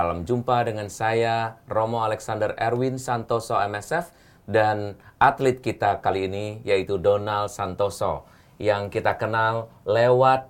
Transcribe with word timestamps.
Salam 0.00 0.24
jumpa 0.24 0.64
dengan 0.64 0.88
saya 0.88 1.60
Romo 1.68 2.00
Alexander 2.00 2.56
Erwin 2.56 2.96
Santoso 2.96 3.60
MSF 3.60 4.08
dan 4.48 4.96
atlet 5.20 5.60
kita 5.60 6.00
kali 6.00 6.24
ini 6.24 6.64
yaitu 6.64 6.96
Donald 6.96 7.52
Santoso 7.52 8.24
yang 8.56 8.88
kita 8.88 9.20
kenal 9.20 9.68
lewat 9.84 10.48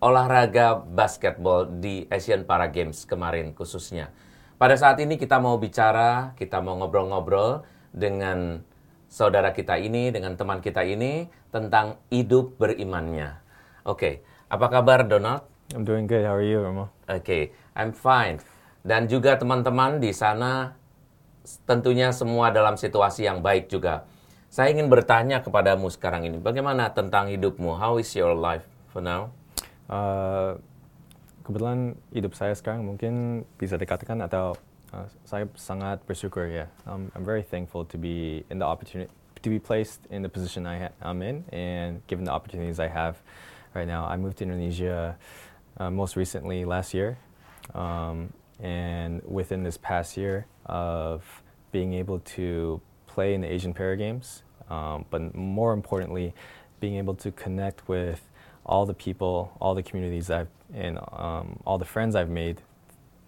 olahraga 0.00 0.80
basketball 0.80 1.68
di 1.68 2.08
Asian 2.08 2.48
Para 2.48 2.72
Games 2.72 3.04
kemarin 3.04 3.52
khususnya. 3.52 4.08
Pada 4.56 4.72
saat 4.72 4.96
ini 5.04 5.20
kita 5.20 5.36
mau 5.36 5.60
bicara, 5.60 6.32
kita 6.40 6.64
mau 6.64 6.80
ngobrol-ngobrol 6.80 7.68
dengan 7.92 8.64
saudara 9.04 9.52
kita 9.52 9.76
ini, 9.76 10.08
dengan 10.16 10.32
teman 10.40 10.64
kita 10.64 10.80
ini 10.80 11.28
tentang 11.52 12.00
hidup 12.08 12.56
berimannya. 12.56 13.36
Oke, 13.84 14.24
apa 14.48 14.66
kabar 14.72 15.04
Donald? 15.04 15.44
I'm 15.76 15.84
doing 15.84 16.08
good. 16.08 16.24
How 16.24 16.40
are 16.40 16.48
you, 16.48 16.64
Romo? 16.64 16.88
Oke, 17.04 17.52
I'm 17.76 17.92
fine. 17.92 18.40
Dan 18.82 19.10
juga 19.10 19.34
teman-teman 19.34 19.98
di 19.98 20.14
sana 20.14 20.74
tentunya 21.64 22.12
semua 22.12 22.52
dalam 22.52 22.76
situasi 22.76 23.24
yang 23.24 23.40
baik 23.40 23.72
juga. 23.72 24.04
Saya 24.48 24.72
ingin 24.72 24.88
bertanya 24.88 25.44
kepadamu 25.44 25.92
sekarang 25.92 26.24
ini, 26.24 26.40
bagaimana 26.40 26.88
tentang 26.88 27.28
hidupmu? 27.28 27.76
How 27.76 28.00
is 28.00 28.08
your 28.16 28.32
life 28.32 28.64
for 28.88 29.04
now? 29.04 29.28
Uh, 29.88 30.56
kebetulan 31.44 31.96
hidup 32.12 32.32
saya 32.32 32.56
sekarang 32.56 32.84
mungkin 32.84 33.44
bisa 33.60 33.76
dikatakan 33.76 34.20
atau 34.24 34.56
uh, 34.92 35.04
saya 35.24 35.48
sangat 35.56 36.00
bersyukur 36.04 36.48
ya. 36.48 36.68
Um, 36.88 37.12
I'm 37.12 37.24
very 37.24 37.44
thankful 37.44 37.84
to 37.92 37.96
be 38.00 38.44
in 38.48 38.60
the 38.60 38.68
opportunity 38.68 39.12
to 39.40 39.48
be 39.48 39.60
placed 39.60 40.04
in 40.10 40.24
the 40.24 40.28
position 40.28 40.66
I 40.66 40.90
am 41.00 41.22
in 41.22 41.44
and 41.52 42.02
given 42.08 42.24
the 42.24 42.32
opportunities 42.32 42.80
I 42.80 42.88
have 42.88 43.20
right 43.72 43.86
now. 43.86 44.04
I 44.04 44.16
moved 44.16 44.38
to 44.40 44.44
Indonesia 44.44 45.16
uh, 45.78 45.90
most 45.92 46.16
recently 46.16 46.64
last 46.64 46.92
year. 46.92 47.16
Um, 47.76 48.32
and 48.60 49.22
within 49.24 49.62
this 49.62 49.76
past 49.76 50.16
year 50.16 50.46
of 50.66 51.42
being 51.72 51.94
able 51.94 52.18
to 52.20 52.80
play 53.06 53.34
in 53.34 53.40
the 53.40 53.52
Asian 53.52 53.72
Para 53.72 53.96
Games, 53.96 54.42
um, 54.70 55.04
but 55.10 55.34
more 55.34 55.72
importantly, 55.72 56.34
being 56.80 56.96
able 56.96 57.14
to 57.14 57.30
connect 57.32 57.88
with 57.88 58.22
all 58.64 58.86
the 58.86 58.94
people, 58.94 59.52
all 59.60 59.74
the 59.74 59.82
communities 59.82 60.30
I've, 60.30 60.48
and 60.74 60.98
um, 61.12 61.58
all 61.64 61.78
the 61.78 61.84
friends 61.84 62.14
I've 62.14 62.28
made 62.28 62.60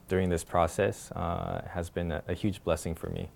during 0.09 0.29
this 0.29 0.45
process 0.45 1.11
uh, 1.13 1.63
has 1.71 1.89
been 1.89 2.13
a, 2.13 2.23
a, 2.29 2.35
huge 2.35 2.63
blessing 2.63 2.95
for 2.95 3.09
me. 3.09 3.29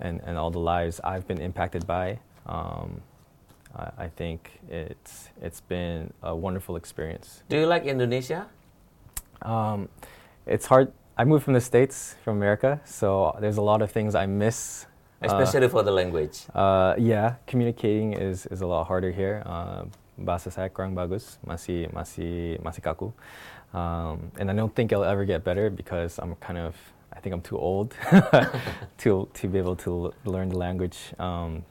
And, 0.00 0.20
and 0.24 0.36
all 0.38 0.50
the 0.50 0.58
lives 0.58 1.00
I've 1.04 1.26
been 1.28 1.40
impacted 1.40 1.86
by, 1.86 2.18
um, 2.46 3.02
I, 3.76 3.90
I 3.98 4.08
think 4.08 4.58
it's, 4.70 5.28
it's 5.40 5.60
been 5.60 6.12
a 6.22 6.34
wonderful 6.34 6.76
experience. 6.76 7.42
Do 7.48 7.58
you 7.58 7.66
like 7.66 7.84
Indonesia? 7.84 8.46
Um, 9.42 9.88
it's 10.46 10.66
hard. 10.66 10.92
I 11.20 11.24
moved 11.24 11.44
from 11.44 11.54
the 11.54 11.60
States, 11.60 12.14
from 12.22 12.36
America, 12.36 12.80
so 12.84 13.36
there's 13.40 13.56
a 13.56 13.62
lot 13.62 13.82
of 13.82 13.90
things 13.90 14.14
I 14.14 14.26
miss. 14.26 14.86
Especially 15.20 15.66
uh, 15.66 15.68
for 15.68 15.82
the 15.82 15.90
language. 15.90 16.46
Uh, 16.54 16.94
yeah, 16.96 17.34
communicating 17.44 18.12
is, 18.12 18.46
is 18.46 18.60
a 18.60 18.66
lot 18.68 18.86
harder 18.86 19.10
here. 19.10 19.42
Uh, 19.44 19.86
bahasa 20.16 20.54
saya 20.54 20.70
kurang 20.70 20.94
bagus, 20.94 21.42
masih 21.42 21.90
masih 21.90 22.62
masih 22.62 22.78
kaku. 22.86 23.10
Um, 23.74 24.30
and 24.38 24.46
I 24.46 24.54
don't 24.54 24.70
think 24.70 24.94
it'll 24.94 25.02
ever 25.02 25.26
get 25.26 25.42
better 25.42 25.70
because 25.74 26.22
I'm 26.22 26.38
kind 26.38 26.56
of, 26.56 26.78
I 27.10 27.18
think 27.18 27.34
I'm 27.34 27.42
too 27.42 27.58
old 27.58 27.98
to, 29.02 29.26
to 29.26 29.48
be 29.50 29.58
able 29.58 29.74
to 29.90 30.14
learn 30.22 30.50
the 30.50 30.58
language. 30.58 31.18
Um, 31.18 31.66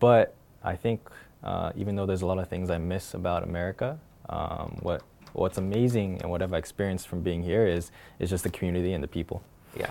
but 0.00 0.32
I 0.64 0.72
think 0.72 1.04
uh, 1.44 1.76
even 1.76 1.96
though 1.96 2.06
there's 2.06 2.22
a 2.24 2.26
lot 2.26 2.38
of 2.38 2.48
things 2.48 2.70
I 2.70 2.78
miss 2.78 3.12
about 3.12 3.44
America, 3.44 4.00
um, 4.30 4.80
what 4.80 5.02
what's 5.32 5.58
amazing 5.58 6.18
and 6.20 6.30
what 6.30 6.42
I've 6.42 6.52
experienced 6.52 7.08
from 7.08 7.22
being 7.22 7.42
here 7.42 7.66
is 7.66 7.90
is 8.18 8.30
just 8.30 8.44
the 8.44 8.50
community 8.50 8.92
and 8.92 9.02
the 9.02 9.08
people. 9.08 9.42
Yeah. 9.76 9.90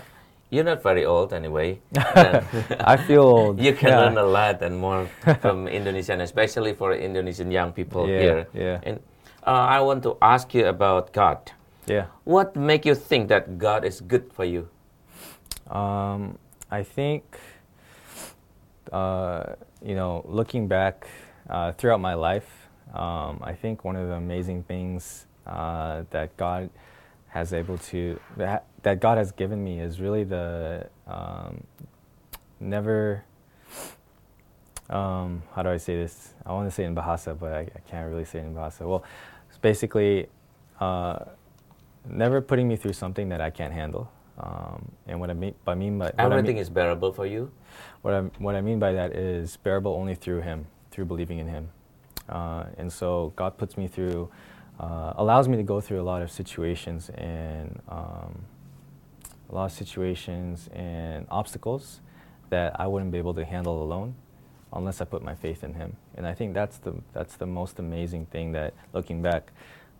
You're 0.50 0.64
not 0.64 0.82
very 0.82 1.04
old 1.04 1.32
anyway. 1.32 1.78
I 1.96 2.96
feel 2.96 3.22
old. 3.22 3.60
You 3.60 3.72
can 3.72 3.90
yeah. 3.90 4.00
learn 4.00 4.18
a 4.18 4.24
lot 4.24 4.62
and 4.62 4.76
more 4.76 5.08
from 5.40 5.68
Indonesian, 5.78 6.20
especially 6.20 6.74
for 6.74 6.92
Indonesian 6.92 7.52
young 7.52 7.72
people 7.72 8.08
yeah, 8.08 8.20
here. 8.20 8.46
Yeah. 8.52 8.80
And 8.82 9.00
uh, 9.46 9.76
I 9.76 9.80
want 9.80 10.02
to 10.02 10.16
ask 10.20 10.52
you 10.52 10.66
about 10.66 11.12
God. 11.12 11.52
Yeah. 11.86 12.06
What 12.24 12.56
make 12.56 12.84
you 12.84 12.96
think 12.96 13.28
that 13.28 13.58
God 13.58 13.84
is 13.84 14.00
good 14.00 14.32
for 14.32 14.44
you? 14.44 14.68
Um, 15.70 16.36
I 16.68 16.82
think, 16.82 17.38
uh, 18.92 19.54
you 19.84 19.94
know, 19.94 20.24
looking 20.26 20.66
back 20.66 21.06
uh, 21.48 21.72
throughout 21.72 22.00
my 22.00 22.14
life, 22.14 22.68
um, 22.92 23.38
I 23.42 23.54
think 23.54 23.84
one 23.84 23.94
of 23.94 24.08
the 24.08 24.14
amazing 24.14 24.64
things 24.64 25.26
uh, 25.50 26.04
that 26.10 26.36
God 26.36 26.70
has 27.28 27.52
able 27.52 27.78
to 27.78 28.18
that, 28.36 28.64
that 28.82 29.00
God 29.00 29.18
has 29.18 29.32
given 29.32 29.62
me 29.62 29.80
is 29.80 30.00
really 30.00 30.24
the 30.24 30.88
um, 31.06 31.64
never. 32.58 33.24
Um, 34.88 35.42
how 35.54 35.62
do 35.62 35.68
I 35.68 35.76
say 35.76 35.94
this? 35.94 36.34
I 36.44 36.52
want 36.52 36.68
to 36.68 36.74
say 36.74 36.82
it 36.82 36.86
in 36.88 36.96
Bahasa, 36.96 37.38
but 37.38 37.52
I, 37.52 37.60
I 37.60 37.80
can't 37.88 38.10
really 38.10 38.24
say 38.24 38.40
it 38.40 38.42
in 38.42 38.54
Bahasa. 38.54 38.80
Well, 38.80 39.04
it's 39.48 39.58
basically 39.58 40.26
uh, 40.80 41.20
never 42.08 42.40
putting 42.40 42.66
me 42.66 42.76
through 42.76 42.94
something 42.94 43.28
that 43.28 43.40
I 43.40 43.50
can't 43.50 43.72
handle. 43.72 44.10
Um, 44.38 44.90
and 45.06 45.20
what 45.20 45.30
I 45.30 45.34
mean 45.34 45.54
by 45.64 45.74
mean 45.74 45.98
by 45.98 46.12
everything 46.18 46.46
I 46.46 46.52
mean, 46.54 46.56
is 46.56 46.70
bearable 46.70 47.12
for 47.12 47.26
you. 47.26 47.50
What 48.02 48.14
I 48.14 48.20
what 48.38 48.54
I 48.54 48.62
mean 48.62 48.78
by 48.78 48.92
that 48.92 49.12
is 49.12 49.56
bearable 49.58 49.92
only 49.94 50.14
through 50.14 50.40
Him, 50.40 50.66
through 50.90 51.04
believing 51.04 51.38
in 51.38 51.46
Him. 51.46 51.68
Uh, 52.28 52.64
and 52.78 52.92
so 52.92 53.32
God 53.36 53.58
puts 53.58 53.76
me 53.76 53.86
through, 53.88 54.30
uh, 54.80 55.12
allows 55.16 55.46
me 55.46 55.58
to 55.58 55.62
go 55.62 55.80
through 55.80 56.00
a 56.00 56.02
lot 56.12 56.22
of 56.22 56.30
situations 56.30 57.10
and 57.10 57.80
um, 57.88 58.46
a 59.50 59.54
lot 59.54 59.66
of 59.66 59.72
situations 59.72 60.70
and 60.72 61.26
obstacles 61.30 62.00
that 62.48 62.80
I 62.80 62.86
wouldn't 62.86 63.12
be 63.12 63.18
able 63.18 63.34
to 63.34 63.44
handle 63.44 63.82
alone 63.82 64.14
unless 64.72 65.00
I 65.00 65.04
put 65.04 65.22
my 65.22 65.34
faith 65.34 65.62
in 65.62 65.74
Him. 65.74 65.96
And 66.16 66.26
I 66.26 66.32
think 66.32 66.54
that's 66.54 66.78
the 66.78 66.94
that's 67.12 67.36
the 67.36 67.46
most 67.46 67.78
amazing 67.78 68.26
thing 68.26 68.52
that 68.52 68.72
looking 68.94 69.20
back 69.20 69.52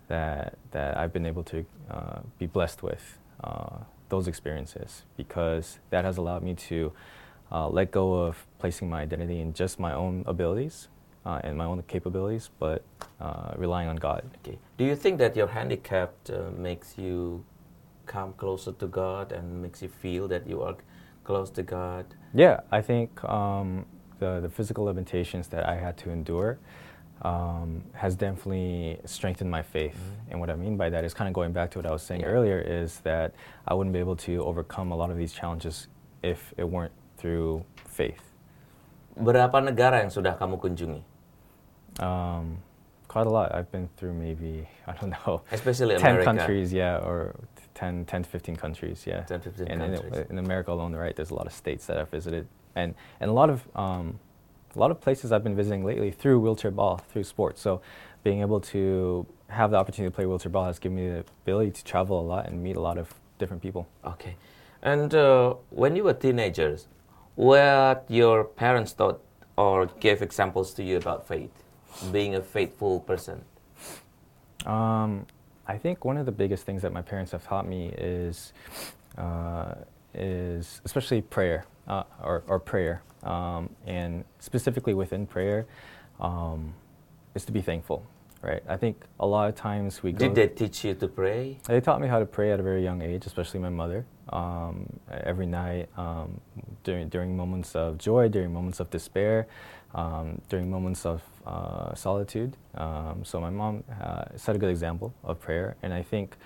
that 0.08 0.56
that 0.70 0.96
I've 0.96 1.12
been 1.12 1.26
able 1.26 1.44
to 1.44 1.66
uh, 1.90 2.20
be 2.38 2.46
blessed 2.46 2.82
with 2.82 3.19
uh, 3.44 3.80
those 4.08 4.28
experiences 4.28 5.02
because 5.16 5.78
that 5.90 6.04
has 6.06 6.16
allowed 6.16 6.42
me 6.42 6.54
to 6.54 6.92
uh, 7.52 7.69
let 7.69 7.90
go 7.90 8.14
of 8.14 8.46
placing 8.58 8.88
my 8.88 9.02
identity 9.02 9.40
in 9.40 9.52
just 9.52 9.78
my 9.78 9.92
own 9.92 10.24
abilities 10.26 10.88
uh, 11.25 11.41
and 11.44 11.56
my 11.56 11.64
own 11.64 11.82
capabilities, 11.88 12.50
but 12.58 12.82
uh, 13.20 13.53
relying 13.56 13.88
on 13.88 13.97
God. 13.97 14.22
Okay. 14.41 14.58
Do 14.78 14.84
you 14.84 14.97
think 14.97 15.19
that 15.19 15.36
your 15.36 15.48
handicap 15.48 16.14
uh, 16.28 16.50
makes 16.56 16.97
you 16.97 17.44
come 18.06 18.32
closer 18.34 18.72
to 18.72 18.86
God 18.86 19.32
and 19.32 19.62
makes 19.62 19.82
you 19.82 19.88
feel 19.88 20.28
that 20.28 20.47
you 20.47 20.62
are 20.62 20.76
close 21.25 21.50
to 21.50 21.62
God? 21.62 22.06
Yeah, 22.34 22.60
I 22.72 22.81
think 22.81 23.22
um, 23.25 23.84
the 24.19 24.41
the 24.41 24.48
physical 24.48 24.84
limitations 24.84 25.48
that 25.48 25.69
I 25.69 25.76
had 25.76 25.97
to 25.98 26.10
endure. 26.10 26.58
Um, 27.22 27.84
has 27.92 28.16
definitely 28.16 28.97
strengthened 29.04 29.50
my 29.50 29.60
faith. 29.60 29.92
Mm-hmm. 29.92 30.31
And 30.31 30.41
what 30.41 30.48
I 30.48 30.56
mean 30.56 30.78
by 30.78 30.88
that 30.88 31.04
is 31.04 31.12
kind 31.12 31.28
of 31.28 31.34
going 31.34 31.52
back 31.52 31.70
to 31.72 31.78
what 31.78 31.84
I 31.84 31.92
was 31.92 32.00
saying 32.00 32.22
yeah. 32.22 32.32
earlier 32.32 32.56
is 32.56 33.00
that 33.00 33.34
I 33.69 33.75
wouldn't 33.75 33.92
be 33.92 34.00
able 34.00 34.16
to 34.25 34.42
overcome 34.42 34.91
a 34.91 34.97
lot 34.97 35.10
of 35.10 35.19
these 35.19 35.34
challenges 35.34 35.88
if 36.22 36.54
it 36.56 36.64
weren't 36.64 36.97
through 37.19 37.69
faith. 37.84 38.25
Berapa 39.20 39.60
negara 39.60 40.00
yang 40.00 40.08
sudah 40.08 40.32
kamu 40.41 40.56
kunjungi? 40.56 41.09
Um, 42.00 42.59
quite 43.09 43.27
a 43.27 43.31
lot. 43.31 43.55
I've 43.55 43.71
been 43.71 43.88
through 43.97 44.15
maybe, 44.15 44.69
I 44.87 44.93
don't 44.93 45.11
know, 45.11 45.43
especially 45.53 45.97
10 45.97 46.00
America. 46.00 46.25
countries, 46.25 46.72
yeah, 46.72 46.99
or 46.99 47.34
10, 47.75 48.05
10 48.06 48.22
to 48.22 48.28
15 48.28 48.56
countries, 48.56 49.05
yeah. 49.06 49.22
10 49.22 49.41
15 49.41 49.69
and 49.69 49.81
countries. 49.81 50.27
In, 50.31 50.38
in, 50.38 50.44
America 50.44 50.72
alone, 50.72 50.94
right, 50.94 51.15
there's 51.15 51.31
a 51.31 51.34
lot 51.34 51.47
of 51.47 51.53
states 51.53 51.87
that 51.87 51.99
I've 51.99 52.11
visited. 52.11 52.47
And, 52.75 52.94
and 53.21 53.31
a 53.31 53.34
lot 53.34 53.50
of 53.50 53.65
um, 53.75 54.19
a 54.75 54.78
lot 54.78 54.91
of 54.91 55.00
places 55.00 55.33
I've 55.33 55.43
been 55.43 55.56
visiting 55.56 55.84
lately 55.84 56.11
through 56.11 56.38
wheelchair 56.38 56.71
ball, 56.71 56.99
through 56.99 57.25
sports. 57.25 57.61
So 57.61 57.81
being 58.23 58.41
able 58.41 58.61
to 58.61 59.26
have 59.49 59.73
the 59.73 59.76
opportunity 59.76 60.12
to 60.12 60.14
play 60.14 60.26
wheelchair 60.26 60.50
ball 60.50 60.67
has 60.67 60.79
given 60.79 60.96
me 60.96 61.08
the 61.08 61.25
ability 61.43 61.73
to 61.73 61.85
travel 61.85 62.20
a 62.20 62.23
lot 62.23 62.46
and 62.46 62.62
meet 62.62 62.76
a 62.76 62.81
lot 62.81 62.99
of 62.99 63.12
different 63.38 63.62
people. 63.62 63.88
Okay. 64.05 64.37
And 64.82 65.12
uh, 65.14 65.55
when 65.70 65.96
you 65.96 66.05
were 66.05 66.14
teenagers, 66.14 66.87
what 67.35 68.05
your 68.08 68.44
parents 68.44 68.93
thought 68.93 69.20
or 69.56 69.87
gave 69.87 70.23
examples 70.23 70.73
to 70.75 70.82
you 70.85 70.96
about 70.96 71.26
faith? 71.26 71.59
Being 72.12 72.34
a 72.34 72.40
faithful 72.40 73.00
person? 73.00 73.44
Um, 74.66 75.26
I 75.66 75.78
think 75.78 76.04
one 76.04 76.16
of 76.16 76.26
the 76.26 76.32
biggest 76.32 76.64
things 76.64 76.82
that 76.82 76.92
my 76.92 77.02
parents 77.02 77.32
have 77.32 77.46
taught 77.46 77.66
me 77.66 77.88
is, 77.96 78.52
uh, 79.16 79.75
is 80.14 80.81
especially 80.84 81.22
prayer 81.22 81.64
uh, 81.87 82.02
or, 82.22 82.42
or, 82.46 82.58
prayer, 82.58 83.02
um, 83.22 83.70
and 83.87 84.25
specifically 84.38 84.94
within 84.94 85.26
prayer, 85.26 85.66
um, 86.20 86.75
is 87.34 87.44
to 87.44 87.52
be 87.52 87.62
thankful. 87.62 88.04
Right. 88.43 88.62
I 88.66 88.78
think 88.78 89.04
a 89.19 89.26
lot 89.26 89.50
of 89.50 89.54
times 89.54 90.02
we. 90.02 90.12
Did 90.12 90.34
they 90.34 90.48
teach 90.48 90.82
you 90.82 90.94
to 90.94 91.08
pray? 91.08 91.58
They 91.66 91.81
taught 91.81 92.00
me 92.00 92.08
how 92.08 92.19
to 92.19 92.25
pray 92.25 92.52
at 92.52 92.58
a 92.58 92.62
very 92.62 92.82
young 92.82 93.02
age, 93.02 93.26
especially 93.26 93.60
my 93.60 93.69
mother. 93.69 94.06
Um, 94.31 94.86
every 95.10 95.44
night, 95.44 95.90
um, 95.98 96.40
during 96.85 97.09
during 97.09 97.37
moments 97.37 97.75
of 97.75 97.99
joy, 97.99 98.29
during 98.29 98.53
moments 98.53 98.81
of 98.81 98.91
despair, 98.91 99.47
um, 99.94 100.41
during 100.49 100.71
moments 100.71 101.06
of 101.06 101.23
uh, 101.47 101.94
solitude. 101.94 102.56
Um, 102.75 103.25
so 103.25 103.41
my 103.41 103.50
mom 103.50 103.85
uh, 104.00 104.25
set 104.37 104.56
a 104.56 104.59
good 104.59 104.71
example 104.71 105.12
of 105.25 105.41
prayer, 105.41 105.77
and 105.82 105.93
I 105.93 106.03
think 106.03 106.37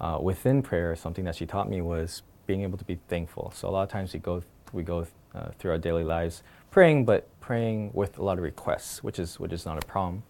uh, 0.00 0.18
within 0.20 0.62
prayer, 0.62 0.96
something 0.96 1.24
that 1.24 1.36
she 1.36 1.46
taught 1.46 1.68
me 1.68 1.80
was 1.80 2.22
being 2.46 2.62
able 2.62 2.78
to 2.78 2.84
be 2.84 2.98
thankful. 3.08 3.52
So 3.54 3.68
a 3.68 3.70
lot 3.70 3.82
of 3.82 3.88
times 3.88 4.12
we 4.12 4.20
go 4.20 4.42
we 4.72 4.82
go 4.82 5.06
uh, 5.34 5.48
through 5.58 5.72
our 5.72 5.78
daily 5.78 6.04
lives 6.04 6.42
praying, 6.70 7.04
but 7.04 7.28
praying 7.40 7.90
with 7.94 8.18
a 8.18 8.22
lot 8.22 8.36
of 8.36 8.42
requests, 8.44 9.02
which 9.02 9.18
is 9.18 9.38
which 9.38 9.52
is 9.52 9.64
not 9.64 9.82
a 9.82 9.86
problem 9.86 10.22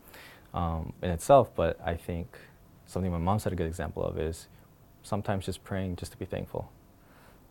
um, 0.53 0.93
in 1.03 1.11
itself. 1.11 1.51
But 1.55 1.81
I 1.85 1.95
think 1.95 2.39
something 2.87 3.11
my 3.11 3.19
mom 3.19 3.39
set 3.39 3.53
a 3.53 3.57
good 3.57 3.67
example 3.67 4.05
of 4.05 4.19
is 4.19 4.49
sometimes 5.03 5.47
just 5.47 5.65
praying 5.65 5.97
just 5.97 6.13
to 6.13 6.19
be 6.19 6.25
thankful, 6.27 6.71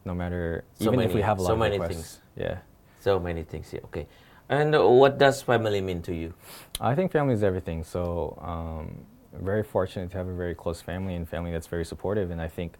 no 0.05 0.13
matter 0.13 0.63
So 0.73 0.85
even 0.85 0.99
if 1.01 1.13
we 1.13 1.21
have 1.21 1.39
a 1.39 1.41
lot 1.41 1.47
so 1.47 1.53
of 1.53 1.59
many 1.59 1.79
requests. 1.79 1.93
things. 1.93 2.19
Yeah, 2.35 2.57
So 2.99 3.19
many 3.19 3.43
things 3.43 3.69
here. 3.71 3.81
Okay. 3.85 4.07
And 4.49 4.73
what 4.73 5.17
does 5.17 5.41
family 5.41 5.81
mean 5.81 6.01
to 6.03 6.13
you? 6.13 6.33
I 6.81 6.95
think 6.95 7.11
family 7.11 7.33
is 7.33 7.43
everything. 7.43 7.83
So 7.83 8.37
um, 8.41 9.05
very 9.33 9.63
fortunate 9.63 10.11
to 10.11 10.17
have 10.17 10.27
a 10.27 10.33
very 10.33 10.55
close 10.55 10.81
family 10.81 11.15
and 11.15 11.27
family 11.27 11.51
that's 11.51 11.67
very 11.67 11.85
supportive. 11.85 12.29
And 12.31 12.41
I 12.41 12.47
think 12.47 12.75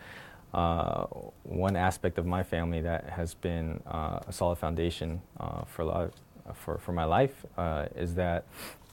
uh, 0.54 1.06
one 1.44 1.76
aspect 1.76 2.18
of 2.18 2.26
my 2.26 2.44
family 2.44 2.82
that 2.82 3.10
has 3.10 3.34
been 3.34 3.82
uh, 3.88 4.20
a 4.28 4.32
solid 4.34 4.58
foundation 4.58 5.22
uh, 5.40 5.64
for 5.64 5.82
a 5.82 5.86
lot 5.86 6.12
of, 6.46 6.58
for 6.58 6.78
for 6.78 6.92
my 6.92 7.06
life 7.06 7.46
uh, 7.58 7.86
is 7.96 8.14
that 8.16 8.46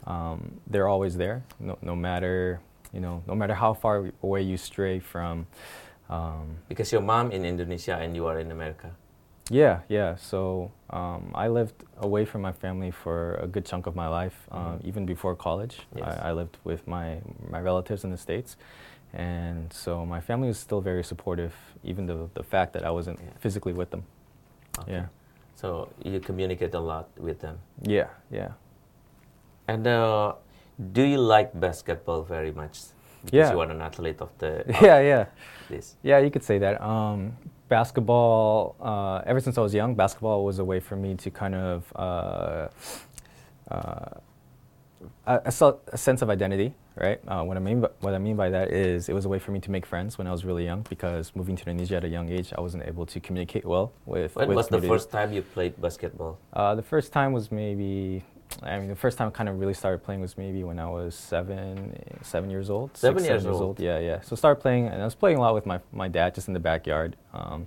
um, 0.07 0.61
they're 0.69 0.89
always 0.89 1.17
there, 1.17 1.43
no, 1.59 1.77
no 1.83 1.95
matter 1.95 2.61
you 2.93 3.01
know, 3.01 3.23
no 3.27 3.35
matter 3.35 3.55
how 3.55 3.73
far 3.75 4.11
away 4.23 4.43
you 4.43 4.57
stray 4.57 4.99
from. 4.99 5.47
Um, 6.11 6.57
Because 6.69 6.91
your 6.93 7.03
mom 7.03 7.31
in 7.31 7.45
Indonesia 7.45 7.95
and 7.97 8.15
you 8.17 8.27
are 8.27 8.39
in 8.41 8.51
America. 8.51 8.91
yeah, 9.51 9.81
yeah. 9.89 10.15
So 10.17 10.71
um, 10.91 11.31
I 11.35 11.49
lived 11.49 11.75
away 11.99 12.25
from 12.25 12.43
my 12.43 12.53
family 12.53 12.91
for 12.91 13.35
a 13.43 13.47
good 13.47 13.65
chunk 13.67 13.87
of 13.87 13.95
my 13.97 14.07
life, 14.07 14.35
um, 14.53 14.79
Mhm. 14.79 14.85
even 14.89 15.07
before 15.07 15.35
college. 15.37 15.87
Yes. 15.97 16.07
I, 16.23 16.31
I 16.31 16.33
lived 16.33 16.57
with 16.65 16.87
my, 16.87 17.19
my 17.51 17.61
relatives 17.61 18.05
in 18.05 18.11
the 18.11 18.17
States. 18.19 18.57
And 19.13 19.73
so 19.73 20.07
my 20.07 20.21
family 20.21 20.47
was 20.49 20.59
still 20.59 20.81
very 20.81 21.03
supportive, 21.03 21.51
even 21.83 22.07
though 22.07 22.31
the 22.35 22.43
fact 22.45 22.73
that 22.75 22.85
I 22.87 22.91
wasn't 22.91 23.19
Yeah. 23.19 23.35
physically 23.43 23.73
with 23.75 23.91
them. 23.91 24.03
Okay. 24.79 24.93
Yeah. 24.93 25.07
So 25.57 25.89
you 26.05 26.21
communicate 26.21 26.75
a 26.75 26.81
lot 26.81 27.07
with 27.19 27.41
them. 27.41 27.59
Yeah, 27.83 28.09
yeah. 28.31 28.53
And 29.67 29.87
uh, 29.87 30.35
do 30.79 31.03
you 31.03 31.19
like 31.19 31.51
basketball 31.59 32.23
very 32.23 32.53
much? 32.53 32.79
Because 33.25 33.33
Yeah. 33.33 33.53
you 33.53 33.61
are 33.61 33.71
an 33.71 33.81
athlete 33.83 34.21
of 34.21 34.31
the 34.39 34.61
of 34.69 34.83
Yeah, 34.83 35.01
yeah. 35.01 35.25
this. 35.69 35.97
Yeah, 36.03 36.19
you 36.19 36.31
could 36.31 36.43
say 36.45 36.59
that. 36.59 36.81
Um, 36.81 37.37
basketball, 37.69 38.77
uh, 38.81 39.23
ever 39.27 39.41
since 39.41 39.57
I 39.59 39.61
was 39.63 39.75
young, 39.75 39.95
basketball 39.95 40.45
was 40.45 40.59
a 40.59 40.65
way 40.65 40.81
for 40.81 40.97
me 40.97 41.15
to 41.17 41.31
kind 41.31 41.55
of 41.55 41.93
uh, 41.95 42.69
uh, 43.71 44.21
a, 45.27 45.41
a 45.47 45.75
a 45.93 45.97
sense 45.99 46.23
of 46.23 46.29
identity, 46.31 46.75
right? 46.97 47.21
Uh, 47.27 47.43
what 47.45 47.57
I 47.57 47.61
mean, 47.61 47.81
by, 47.81 47.89
what 48.01 48.15
I 48.15 48.19
mean 48.19 48.37
by 48.37 48.51
that 48.51 48.71
is, 48.73 49.09
it 49.09 49.15
was 49.15 49.25
a 49.25 49.29
way 49.29 49.39
for 49.39 49.53
me 49.53 49.61
to 49.61 49.71
make 49.71 49.87
friends 49.87 50.19
when 50.19 50.27
I 50.27 50.33
was 50.33 50.45
really 50.45 50.65
young. 50.65 50.83
Because 50.89 51.33
moving 51.35 51.57
to 51.57 51.63
Indonesia 51.71 51.97
at 51.97 52.05
a 52.05 52.09
young 52.09 52.29
age, 52.29 52.53
I 52.57 52.61
wasn't 52.61 52.85
able 52.87 53.07
to 53.07 53.21
communicate 53.21 53.65
well 53.65 53.93
with. 54.07 54.37
When 54.37 54.49
with 54.49 54.57
was 54.57 54.69
the 54.69 54.83
first 54.83 55.11
time 55.11 55.33
you 55.33 55.43
played 55.43 55.81
basketball? 55.81 56.39
Uh, 56.53 56.75
the 56.75 56.83
first 56.83 57.13
time 57.13 57.33
was 57.33 57.51
maybe. 57.53 58.25
I 58.63 58.79
mean, 58.79 58.89
the 58.89 58.97
first 58.97 59.17
time 59.19 59.29
I 59.29 59.31
kind 59.31 59.49
of 59.49 59.59
really 59.59 59.75
started 59.75 60.03
playing 60.03 60.21
was 60.21 60.37
maybe 60.37 60.65
when 60.65 60.79
I 60.79 60.89
was 60.89 61.15
seven, 61.15 61.97
seven 62.23 62.51
years 62.51 62.69
old. 62.71 62.91
six, 62.91 63.01
Seven 63.01 63.25
years 63.25 63.47
old. 63.47 63.81
Yeah, 63.81 63.99
yeah. 63.99 64.21
So 64.21 64.37
started 64.37 64.61
playing, 64.61 64.89
and 64.89 65.01
I 65.01 65.05
was 65.05 65.15
playing 65.15 65.39
a 65.39 65.41
lot 65.41 65.55
with 65.55 65.67
my 65.67 65.81
my 65.93 66.09
dad, 66.09 66.35
just 66.35 66.49
in 66.49 66.55
the 66.55 66.61
backyard. 66.61 67.17
Um, 67.33 67.67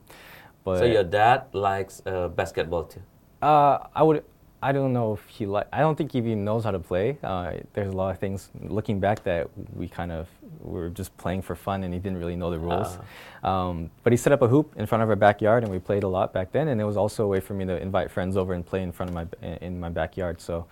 but 0.63 0.79
so 0.79 0.85
your 0.85 1.03
dad 1.03 1.45
likes 1.53 2.01
uh, 2.05 2.27
basketball 2.27 2.83
too. 2.85 3.01
uh, 3.41 3.87
I 3.95 4.03
would. 4.03 4.23
I 4.63 4.71
don't 4.71 4.93
know 4.93 5.13
if 5.13 5.27
he 5.27 5.45
like. 5.45 5.67
I 5.73 5.79
don't 5.79 5.97
think 5.97 6.13
he 6.13 6.19
even 6.19 6.45
knows 6.45 6.63
how 6.63 6.71
to 6.71 6.79
play. 6.79 7.17
Uh, 7.21 7.51
there's 7.73 7.91
a 7.93 7.97
lot 7.97 8.11
of 8.11 8.19
things 8.19 8.49
looking 8.77 8.97
back 9.01 9.21
that 9.25 9.49
we 9.75 9.89
kind 9.89 10.11
of 10.11 10.29
were 10.61 10.89
just 10.89 11.15
playing 11.17 11.41
for 11.41 11.53
fun, 11.53 11.83
and 11.83 11.93
he 11.93 11.99
didn't 11.99 12.17
really 12.17 12.37
know 12.37 12.49
the 12.49 12.59
rules. 12.59 12.97
Um, 13.43 13.89
but 14.03 14.13
he 14.13 14.17
set 14.17 14.31
up 14.31 14.41
a 14.41 14.47
hoop 14.47 14.73
in 14.77 14.85
front 14.85 15.03
of 15.03 15.09
our 15.09 15.17
backyard, 15.17 15.63
and 15.63 15.71
we 15.71 15.79
played 15.79 16.03
a 16.03 16.07
lot 16.07 16.31
back 16.31 16.53
then. 16.53 16.69
And 16.69 16.79
it 16.79 16.85
was 16.85 16.95
also 16.95 17.25
a 17.25 17.27
way 17.27 17.41
for 17.41 17.53
me 17.53 17.65
to 17.65 17.75
invite 17.77 18.09
friends 18.09 18.37
over 18.37 18.53
and 18.53 18.65
play 18.65 18.81
in 18.81 18.93
front 18.93 19.09
of 19.09 19.15
my 19.15 19.25
in 19.61 19.81
my 19.81 19.89
backyard. 19.89 20.39
So, 20.39 20.65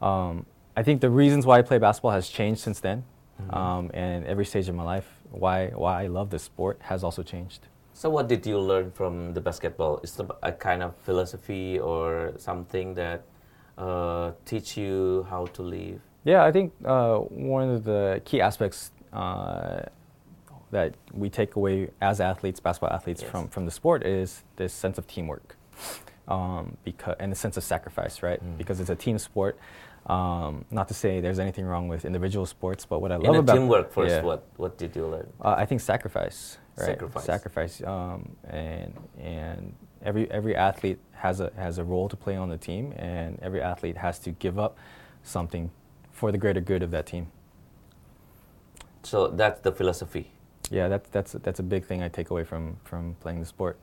um, 0.00 0.46
I 0.74 0.82
think 0.82 1.02
the 1.02 1.10
reasons 1.10 1.44
why 1.44 1.58
I 1.58 1.62
play 1.62 1.78
basketball 1.78 2.12
has 2.12 2.28
changed 2.28 2.60
since 2.62 2.80
then, 2.80 3.04
Mhm. 3.42 3.56
um, 3.56 3.90
and 3.92 4.24
every 4.26 4.46
stage 4.46 4.70
of 4.70 4.74
my 4.74 4.84
life, 4.84 5.08
why 5.30 5.68
why 5.68 6.02
I 6.04 6.06
love 6.06 6.30
this 6.30 6.44
sport 6.44 6.76
has 6.90 7.04
also 7.04 7.22
changed. 7.22 7.68
So 7.92 8.10
what 8.10 8.26
did 8.26 8.44
you 8.46 8.58
learn 8.58 8.90
from 8.90 9.34
the 9.34 9.40
basketball? 9.40 10.00
Is 10.02 10.18
it 10.18 10.26
a 10.42 10.50
kind 10.50 10.82
of 10.82 10.96
philosophy 11.06 11.78
or 11.78 12.32
something 12.38 12.94
that 12.94 13.20
uh, 13.78 14.32
teach 14.44 14.76
you 14.76 15.26
how 15.30 15.46
to 15.46 15.62
live? 15.62 16.00
Yeah, 16.24 16.44
I 16.44 16.52
think 16.52 16.72
uh, 16.84 17.16
one 17.18 17.68
of 17.70 17.84
the 17.84 18.22
key 18.24 18.40
aspects 18.40 18.92
uh, 19.12 19.80
that 20.70 20.94
we 21.12 21.28
take 21.28 21.56
away 21.56 21.90
as 22.00 22.20
athletes, 22.20 22.60
basketball 22.60 22.94
athletes, 22.94 23.22
Yes. 23.22 23.30
from, 23.30 23.48
from 23.48 23.64
the 23.64 23.70
sport 23.70 24.04
is 24.04 24.42
this 24.56 24.72
sense 24.72 24.96
of 24.98 25.06
teamwork, 25.06 25.56
um, 26.28 26.76
because 26.84 27.16
and 27.20 27.30
the 27.30 27.36
sense 27.36 27.56
of 27.56 27.62
sacrifice, 27.64 28.22
right? 28.22 28.42
Mm. 28.42 28.58
Because 28.58 28.80
it's 28.80 28.90
a 28.90 28.96
team 28.96 29.18
sport. 29.18 29.58
Um, 30.06 30.66
not 30.70 30.88
to 30.88 30.94
say 30.94 31.20
there's 31.20 31.38
anything 31.38 31.64
wrong 31.64 31.88
with 31.88 32.04
individual 32.04 32.44
sports, 32.44 32.84
but 32.84 33.00
what 33.00 33.10
I 33.10 33.14
In 33.16 33.22
love 33.22 33.32
the 33.34 33.38
about 33.40 33.54
teamwork 33.54 33.90
first, 33.92 34.10
yeah. 34.16 34.22
what 34.22 34.46
what 34.56 34.76
did 34.76 34.94
you 34.96 35.06
learn? 35.06 35.26
uh, 35.40 35.54
I 35.56 35.64
think 35.64 35.80
sacrifice, 35.80 36.58
right? 36.76 36.86
Sacrifice. 36.86 37.24
Sacrifice, 37.24 37.82
um, 37.84 38.36
and 38.48 38.92
and 39.18 39.74
every 40.04 40.30
every 40.30 40.54
athlete 40.54 40.98
has 41.12 41.40
a 41.40 41.50
has 41.56 41.78
a 41.78 41.84
role 41.84 42.08
to 42.08 42.16
play 42.16 42.36
on 42.36 42.48
the 42.50 42.58
team, 42.58 42.92
and 42.96 43.38
every 43.42 43.60
athlete 43.60 43.96
has 43.96 44.18
to 44.20 44.30
give 44.30 44.58
up 44.58 44.76
something 45.22 45.70
for 46.12 46.30
the 46.30 46.38
greater 46.38 46.60
good 46.60 46.82
of 46.82 46.90
that 46.90 47.06
team. 47.06 47.26
So 49.02 49.28
that's 49.28 49.60
the 49.60 49.72
philosophy. 49.72 50.30
Yeah, 50.70 50.88
that's 50.88 51.08
that's 51.10 51.32
that's 51.32 51.60
a 51.60 51.62
big 51.62 51.84
thing 51.84 52.02
I 52.02 52.08
take 52.08 52.30
away 52.30 52.44
from 52.44 52.76
from 52.84 53.16
playing 53.20 53.40
the 53.40 53.46
sport. 53.46 53.76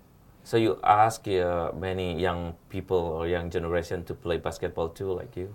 So 0.43 0.57
you 0.57 0.79
ask 0.83 1.27
uh, 1.27 1.71
many 1.79 2.19
young 2.19 2.55
people 2.69 2.97
or 2.97 3.27
young 3.27 3.51
generation 3.51 4.03
to 4.05 4.13
play 4.13 4.37
basketball 4.37 4.89
too, 4.89 5.11
like 5.13 5.37
you, 5.37 5.53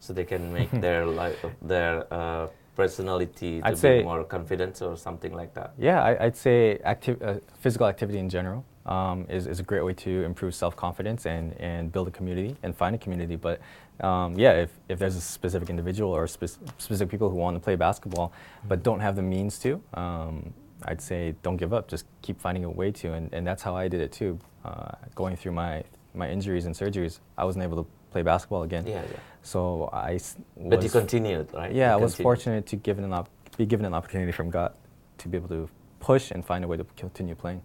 so 0.00 0.12
they 0.14 0.24
can 0.24 0.52
make 0.52 0.70
their 0.80 1.04
life, 1.04 1.44
their 1.60 2.06
uh, 2.10 2.48
personality 2.76 3.60
to 3.60 3.66
I'd 3.66 3.70
be 3.72 3.76
say- 3.76 4.02
more 4.02 4.24
confident 4.24 4.80
or 4.80 4.96
something 4.96 5.34
like 5.34 5.52
that. 5.54 5.72
Yeah, 5.78 6.02
I, 6.02 6.24
I'd 6.24 6.36
say 6.36 6.78
active, 6.82 7.20
uh, 7.20 7.40
physical 7.60 7.86
activity 7.86 8.18
in 8.18 8.30
general 8.30 8.64
um, 8.86 9.26
is, 9.28 9.46
is 9.46 9.60
a 9.60 9.62
great 9.62 9.84
way 9.84 9.92
to 9.92 10.22
improve 10.24 10.54
self 10.54 10.76
confidence 10.76 11.26
and, 11.26 11.52
and 11.60 11.92
build 11.92 12.08
a 12.08 12.10
community 12.10 12.56
and 12.62 12.74
find 12.76 12.94
a 12.94 12.98
community. 12.98 13.36
But 13.36 13.60
um, 14.00 14.38
yeah, 14.38 14.52
if, 14.52 14.70
if 14.88 14.98
there's 14.98 15.16
a 15.16 15.20
specific 15.20 15.68
individual 15.70 16.10
or 16.12 16.26
spec- 16.26 16.50
specific 16.78 17.10
people 17.10 17.28
who 17.30 17.36
want 17.36 17.56
to 17.56 17.60
play 17.60 17.76
basketball 17.76 18.32
but 18.68 18.82
don't 18.82 19.00
have 19.00 19.16
the 19.16 19.22
means 19.22 19.58
to, 19.60 19.82
um, 19.94 20.52
I'd 20.84 21.00
say 21.00 21.34
don't 21.42 21.56
give 21.56 21.72
up. 21.72 21.88
Just 21.88 22.06
keep 22.22 22.40
finding 22.40 22.64
a 22.64 22.70
way 22.70 22.90
to. 22.92 23.12
And, 23.12 23.32
and 23.32 23.46
that's 23.46 23.62
how 23.62 23.74
I 23.76 23.88
did 23.88 24.00
it 24.00 24.12
too. 24.12 24.38
Uh, 24.64 24.92
going 25.14 25.36
through 25.36 25.52
my, 25.52 25.82
my 26.14 26.28
injuries 26.30 26.66
and 26.66 26.74
surgeries, 26.74 27.18
I 27.38 27.44
wasn't 27.44 27.64
able 27.64 27.82
to 27.82 27.90
play 28.10 28.22
basketball 28.22 28.62
again. 28.62 28.86
Yeah, 28.86 29.02
yeah. 29.02 29.18
So 29.42 29.88
I 29.92 30.14
s- 30.14 30.36
But 30.56 30.82
you 30.82 30.90
continued, 30.90 31.48
right? 31.54 31.72
yeah, 31.72 31.92
I 31.92 31.96
You 31.96 32.02
was 32.02 32.14
fortunate 32.16 32.66
to 32.66 32.76
given 32.76 33.04
an 33.04 33.12
op- 33.12 33.28
be 33.56 33.66
given 33.66 33.86
an 33.86 33.94
opportunity 33.94 34.32
from 34.32 34.50
God 34.50 34.74
to 35.18 35.28
be 35.28 35.36
able 35.38 35.48
to 35.48 35.68
push 35.98 36.30
and 36.30 36.44
find 36.44 36.62
a 36.64 36.68
way 36.68 36.76
to 36.76 36.84
continue 36.96 37.34
playing. 37.34 37.62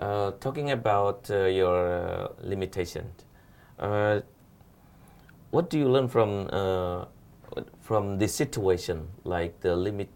Uh, 0.00 0.32
talking 0.40 0.70
about 0.70 1.28
uh, 1.28 1.44
your 1.44 1.76
uh, 1.92 2.28
limitations, 2.40 3.20
uh, 3.78 4.20
what 5.50 5.68
do 5.68 5.78
you 5.78 5.84
learn 5.84 6.08
from 6.08 6.48
uh, 6.50 7.04
from 7.82 8.16
this 8.18 8.34
situation, 8.34 9.08
like 9.24 9.60
the 9.60 9.76
limit, 9.76 10.08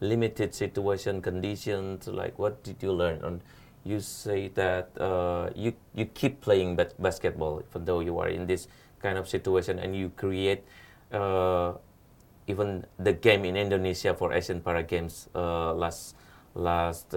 limited 0.00 0.54
situation 0.54 1.20
conditions? 1.20 2.08
Like, 2.08 2.38
what 2.38 2.64
did 2.64 2.82
you 2.82 2.90
learn? 2.90 3.20
And 3.22 3.42
you 3.84 4.00
say 4.00 4.48
that 4.56 4.88
uh, 4.96 5.50
you 5.54 5.74
you 5.92 6.06
keep 6.06 6.40
playing 6.40 6.76
bas- 6.76 6.96
basketball 6.98 7.60
even 7.68 7.84
though 7.84 8.00
you 8.00 8.18
are 8.18 8.32
in 8.32 8.46
this 8.46 8.66
kind 9.02 9.18
of 9.18 9.28
situation, 9.28 9.78
and 9.78 9.94
you 9.94 10.08
create 10.16 10.64
even 12.48 12.86
the 12.98 13.12
game 13.12 13.44
in 13.44 13.56
Indonesia 13.60 14.14
for 14.14 14.32
Asian 14.32 14.62
Para 14.62 14.82
Games 14.82 15.28
last 15.34 16.16
last 16.54 17.12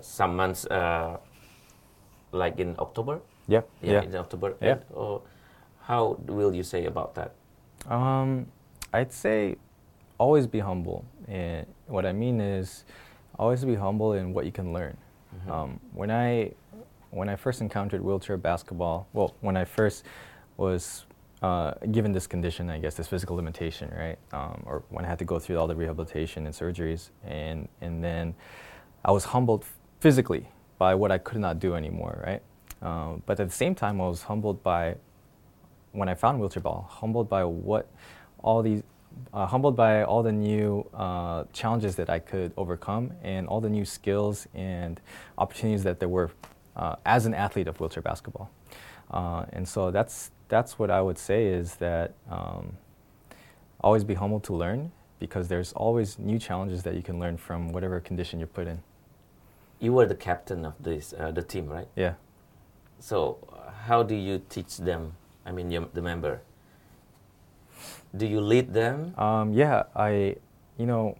some 0.00 0.36
months, 0.36 0.66
uh, 0.66 1.16
like 2.32 2.58
in 2.58 2.74
October. 2.78 3.20
Yeah, 3.48 3.62
Yeah, 3.82 3.92
yeah. 3.92 4.02
in 4.02 4.14
October. 4.16 4.54
Yeah. 4.60 4.68
And, 4.72 4.84
uh, 4.96 5.18
how 5.82 6.16
will 6.26 6.54
you 6.54 6.62
say 6.62 6.86
about 6.86 7.14
that? 7.16 7.32
Um, 7.90 8.46
I'd 8.92 9.12
say 9.12 9.56
always 10.18 10.46
be 10.46 10.60
humble, 10.60 11.04
and 11.28 11.66
what 11.88 12.06
I 12.06 12.12
mean 12.12 12.40
is 12.40 12.84
always 13.38 13.64
be 13.64 13.74
humble 13.74 14.12
in 14.12 14.32
what 14.32 14.44
you 14.46 14.52
can 14.52 14.72
learn. 14.72 14.96
Mhm. 15.34 15.50
Um, 15.50 15.80
when 15.94 16.10
I 16.10 16.52
when 17.10 17.28
I 17.28 17.36
first 17.36 17.60
encountered 17.60 18.00
wheelchair 18.02 18.38
basketball, 18.38 19.06
well, 19.12 19.34
when 19.42 19.56
I 19.56 19.64
first 19.64 20.04
was 20.56 21.04
uh, 21.42 21.74
given 21.90 22.12
this 22.12 22.26
condition, 22.26 22.70
I 22.70 22.78
guess 22.78 22.94
this 22.94 23.08
physical 23.08 23.34
limitation, 23.36 23.90
right? 23.98 24.16
Um, 24.32 24.62
or 24.64 24.82
when 24.90 25.04
I 25.04 25.08
had 25.08 25.18
to 25.18 25.24
go 25.24 25.38
through 25.40 25.58
all 25.58 25.66
the 25.66 25.74
rehabilitation 25.74 26.46
and 26.46 26.54
surgeries, 26.54 27.10
and 27.24 27.68
and 27.80 28.02
then 28.04 28.34
I 29.04 29.10
was 29.10 29.24
humbled 29.24 29.64
physically 30.00 30.48
by 30.78 30.94
what 30.94 31.10
I 31.10 31.18
could 31.18 31.40
not 31.40 31.58
do 31.58 31.74
anymore, 31.74 32.22
right? 32.26 32.42
Um, 32.82 33.22
but 33.26 33.38
at 33.38 33.48
the 33.48 33.54
same 33.54 33.74
time, 33.74 34.00
I 34.00 34.08
was 34.08 34.22
humbled 34.22 34.62
by 34.62 34.96
when 35.92 36.08
I 36.08 36.14
found 36.14 36.40
wheelchair 36.40 36.62
ball, 36.62 36.88
humbled 36.90 37.28
by 37.28 37.44
what 37.44 37.88
all 38.38 38.62
these 38.62 38.82
uh, 39.32 39.46
humbled 39.46 39.76
by 39.76 40.04
all 40.04 40.22
the 40.22 40.32
new 40.32 40.88
uh, 40.94 41.44
challenges 41.52 41.96
that 41.96 42.08
I 42.08 42.18
could 42.18 42.52
overcome 42.56 43.12
and 43.22 43.46
all 43.46 43.60
the 43.60 43.68
new 43.68 43.84
skills 43.84 44.46
and 44.54 45.00
opportunities 45.36 45.82
that 45.84 46.00
there 46.00 46.08
were 46.08 46.30
uh, 46.76 46.96
as 47.04 47.26
an 47.26 47.34
athlete 47.34 47.68
of 47.68 47.78
wheelchair 47.78 48.02
basketball. 48.02 48.50
Uh, 49.10 49.44
and 49.52 49.68
so 49.68 49.90
that's 49.90 50.30
that's 50.48 50.78
what 50.78 50.90
I 50.90 51.00
would 51.00 51.18
say 51.18 51.46
is 51.46 51.76
that 51.76 52.14
um, 52.30 52.76
always 53.80 54.04
be 54.04 54.14
humble 54.14 54.40
to 54.40 54.54
learn 54.54 54.90
because 55.22 55.46
there's 55.46 55.72
always 55.74 56.18
new 56.18 56.36
challenges 56.36 56.82
that 56.82 56.94
you 56.96 57.02
can 57.02 57.20
learn 57.20 57.36
from 57.36 57.72
whatever 57.72 58.00
condition 58.00 58.40
you're 58.40 58.54
put 58.60 58.66
in. 58.66 58.82
You 59.78 59.92
were 59.92 60.04
the 60.04 60.16
captain 60.16 60.64
of 60.64 60.74
this 60.80 61.14
uh, 61.16 61.30
the 61.30 61.42
team, 61.42 61.68
right? 61.68 61.86
Yeah. 61.94 62.14
So 62.98 63.38
how 63.86 64.02
do 64.02 64.16
you 64.16 64.42
teach 64.48 64.78
them? 64.78 65.12
I 65.46 65.52
mean, 65.52 65.70
your, 65.70 65.86
the 65.94 66.02
member. 66.02 66.40
Do 68.16 68.26
you 68.26 68.40
lead 68.40 68.74
them? 68.74 69.14
Um, 69.16 69.52
yeah, 69.52 69.84
I, 69.94 70.36
you 70.76 70.86
know, 70.86 71.16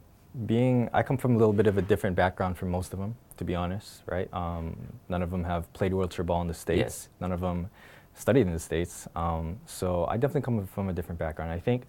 being 0.47 0.91
I 0.93 1.03
come 1.03 1.17
from 1.17 1.37
a 1.37 1.39
little 1.39 1.53
bit 1.53 1.69
of 1.69 1.79
a 1.79 1.83
different 1.83 2.17
background 2.17 2.59
from 2.59 2.71
most 2.71 2.93
of 2.93 2.99
them, 2.99 3.15
to 3.37 3.45
be 3.45 3.55
honest, 3.55 4.03
right? 4.07 4.29
Um, 4.35 4.77
none 5.09 5.23
of 5.23 5.31
them 5.31 5.45
have 5.45 5.73
played 5.75 5.95
wheelchair 5.95 6.25
ball 6.25 6.43
in 6.43 6.49
the 6.49 6.55
states. 6.55 6.79
Yes. 6.79 7.09
None 7.21 7.33
of 7.33 7.41
them 7.41 7.71
studied 8.15 8.47
in 8.49 8.53
the 8.53 8.59
states. 8.59 9.07
Um, 9.15 9.59
so 9.67 10.07
I 10.07 10.17
definitely 10.17 10.43
come 10.43 10.67
from 10.67 10.89
a 10.89 10.93
different 10.93 11.19
background. 11.19 11.53
I 11.53 11.61
think 11.61 11.85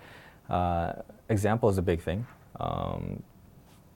uh, 0.49 0.93
example 1.29 1.69
is 1.69 1.77
a 1.77 1.81
big 1.81 2.01
thing. 2.01 2.25
Um, 2.59 3.23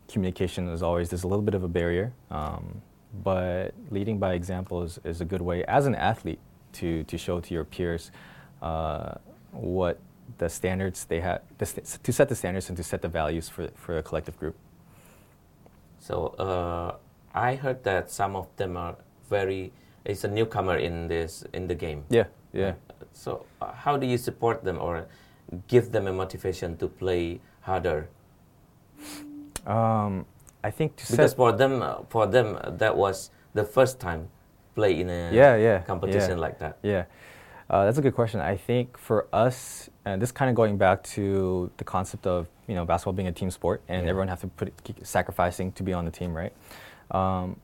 communication 0.07 0.69
is 0.69 0.81
always 0.81 1.09
there's 1.09 1.23
a 1.23 1.27
little 1.27 1.43
bit 1.43 1.55
of 1.55 1.63
a 1.63 1.67
barrier, 1.67 2.13
um, 2.31 2.81
but 3.23 3.73
leading 3.91 4.19
by 4.19 4.33
example 4.33 4.83
is, 4.83 4.99
is 5.03 5.21
a 5.21 5.25
good 5.25 5.41
way 5.41 5.63
as 5.65 5.85
an 5.85 5.95
athlete 5.95 6.39
to 6.73 7.03
to 7.05 7.17
show 7.17 7.39
to 7.39 7.53
your 7.53 7.63
peers 7.63 8.11
uh, 8.61 9.15
what 9.51 9.99
the 10.37 10.49
standards 10.49 11.05
they 11.05 11.21
have 11.21 11.41
the 11.57 11.65
st- 11.65 12.03
to 12.03 12.11
set 12.11 12.27
the 12.29 12.35
standards 12.35 12.69
and 12.69 12.77
to 12.77 12.83
set 12.83 13.01
the 13.01 13.07
values 13.07 13.49
for 13.49 13.69
for 13.75 13.97
a 13.97 14.03
collective 14.03 14.37
group. 14.37 14.55
So 15.99 16.27
uh, 16.37 16.95
I 17.33 17.55
heard 17.55 17.83
that 17.83 18.11
some 18.11 18.35
of 18.35 18.47
them 18.57 18.77
are 18.77 18.95
very. 19.29 19.71
It's 20.05 20.23
a 20.23 20.27
newcomer 20.27 20.77
in 20.77 21.07
this 21.07 21.43
in 21.53 21.67
the 21.67 21.75
game. 21.75 22.05
Yeah, 22.09 22.25
yeah. 22.53 22.73
So 23.13 23.45
uh, 23.61 23.73
how 23.73 23.97
do 23.97 24.07
you 24.07 24.17
support 24.17 24.63
them 24.63 24.77
or 24.79 25.07
give 25.67 25.91
them 25.91 26.07
a 26.07 26.13
motivation 26.13 26.77
to 26.77 26.87
play 26.87 27.39
harder? 27.61 28.09
Um, 29.65 30.25
I 30.63 30.71
think 30.71 30.95
to 30.97 31.11
Because 31.11 31.31
set, 31.31 31.37
for 31.37 31.51
them, 31.51 31.81
uh, 31.81 31.97
for 32.09 32.25
them, 32.27 32.57
uh, 32.61 32.71
that 32.71 32.95
was 32.97 33.31
the 33.53 33.63
first 33.63 33.99
time 33.99 34.29
play 34.75 34.99
in 34.99 35.09
a 35.09 35.31
Yeah, 35.33 35.55
yeah, 35.55 35.79
competition 35.81 36.37
yeah. 36.37 36.45
like 36.45 36.59
that. 36.59 36.77
Yeah, 36.83 37.05
uh, 37.69 37.85
that's 37.85 37.97
a 37.97 38.01
good 38.01 38.15
question. 38.15 38.39
I 38.39 38.55
think 38.57 38.97
for 38.97 39.27
us, 39.33 39.89
and 40.05 40.21
this 40.21 40.31
kind 40.31 40.49
of 40.49 40.55
going 40.55 40.77
back 40.77 41.03
to 41.15 41.69
the 41.77 41.83
concept 41.83 42.27
of 42.27 42.47
you 42.67 42.75
know 42.75 42.85
basketball 42.85 43.13
being 43.13 43.27
a 43.27 43.31
team 43.31 43.51
sport, 43.51 43.81
and 43.87 44.03
Yeah. 44.05 44.09
everyone 44.09 44.27
have 44.29 44.41
to 44.41 44.47
put 44.47 44.71
keep 44.83 45.05
sacrificing 45.05 45.71
to 45.73 45.83
be 45.83 45.93
on 45.93 46.05
the 46.05 46.11
team, 46.11 46.33
right? 46.35 46.53
Um, 47.11 47.59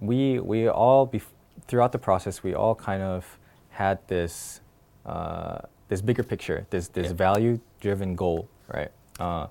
we 0.00 0.40
we 0.40 0.68
all 0.68 1.06
bef- 1.06 1.32
throughout 1.66 1.92
the 1.92 1.98
process, 1.98 2.42
we 2.42 2.54
all 2.54 2.74
kind 2.74 3.02
of 3.02 3.38
had 3.70 3.98
this 4.08 4.60
uh, 5.06 5.58
this 5.90 6.00
bigger 6.00 6.22
picture, 6.22 6.66
this 6.70 6.88
this 6.88 7.08
Yeah. 7.08 7.12
value 7.28 7.60
driven 7.80 8.14
goal, 8.14 8.48
right? 8.72 8.90
Uh, 9.18 9.48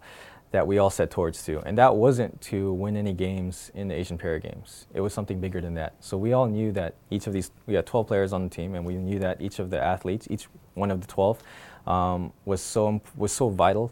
that 0.51 0.65
we 0.65 0.79
all 0.79 0.89
set 0.89 1.11
towards 1.11 1.43
to, 1.45 1.59
and 1.67 1.77
that 1.77 1.95
wasn't 1.95 2.41
to 2.41 2.73
win 2.73 2.97
any 2.97 3.13
games 3.13 3.69
in 3.75 3.87
the 3.87 3.93
Asian 3.93 4.17
Para 4.17 4.39
Games. 4.39 4.87
It 4.95 5.01
was 5.01 5.13
something 5.13 5.39
bigger 5.39 5.61
than 5.61 5.75
that. 5.75 5.93
So 5.99 6.17
we 6.17 6.33
all 6.33 6.47
knew 6.47 6.71
that 6.71 6.95
each 7.11 7.27
of 7.27 7.33
these, 7.33 7.51
we 7.67 7.75
had 7.75 7.85
12 7.85 8.07
players 8.07 8.33
on 8.33 8.41
the 8.45 8.49
team, 8.49 8.73
and 8.73 8.83
we 8.83 8.95
knew 8.95 9.19
that 9.19 9.39
each 9.41 9.59
of 9.59 9.69
the 9.69 9.79
athletes, 9.79 10.27
each 10.31 10.47
one 10.73 10.89
of 10.89 11.01
the 11.01 11.07
12, 11.07 11.37
um, 11.85 12.33
was 12.45 12.61
so 12.61 12.99
was 13.15 13.31
so 13.31 13.49
vital 13.49 13.91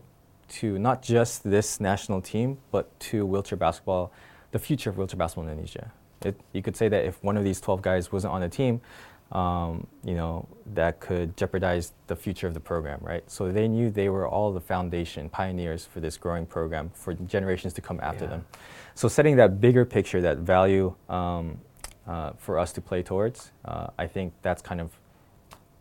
to 0.49 0.79
not 0.79 1.03
just 1.03 1.43
this 1.43 1.79
national 1.79 2.21
team, 2.21 2.57
but 2.71 2.85
to 3.01 3.23
wheelchair 3.25 3.57
basketball, 3.57 4.11
the 4.51 4.59
future 4.59 4.89
of 4.89 4.97
wheelchair 4.97 5.17
basketball 5.19 5.43
in 5.43 5.51
Indonesia. 5.51 5.91
It, 6.25 6.39
you 6.53 6.63
could 6.63 6.75
say 6.75 6.87
that 6.89 7.05
if 7.05 7.21
one 7.23 7.37
of 7.37 7.43
these 7.43 7.61
12 7.61 7.83
guys 7.83 8.11
wasn't 8.11 8.33
on 8.33 8.41
the 8.41 8.49
team, 8.49 8.81
um, 9.31 9.85
you 10.05 10.15
know, 10.15 10.47
that 10.73 10.99
could 10.99 11.35
jeopardize 11.35 11.93
the 12.07 12.15
future 12.15 12.47
of 12.47 12.53
the 12.53 12.59
program, 12.59 12.99
right? 13.01 13.29
So 13.29 13.51
they 13.51 13.67
knew 13.67 13.89
they 13.89 14.09
were 14.09 14.27
all 14.27 14.53
the 14.53 14.61
foundation, 14.61 15.29
pioneers 15.29 15.85
for 15.85 15.99
this 15.99 16.17
growing 16.17 16.45
program 16.45 16.91
for 16.93 17.13
generations 17.13 17.73
to 17.73 17.81
come 17.81 17.99
after 18.01 18.23
Yeah. 18.25 18.29
them. 18.31 18.45
So 18.95 19.07
setting 19.07 19.35
that 19.37 19.59
bigger 19.59 19.85
picture, 19.85 20.21
that 20.21 20.37
value 20.37 20.95
um, 21.09 21.59
uh, 22.07 22.31
for 22.37 22.57
us 22.57 22.71
to 22.73 22.81
play 22.81 23.03
towards, 23.03 23.51
uh, 23.65 23.87
I 23.97 24.07
think 24.07 24.33
that's 24.41 24.61
kind 24.61 24.79
of 24.79 24.91